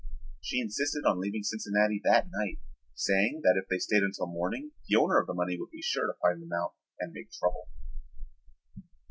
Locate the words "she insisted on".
0.41-1.19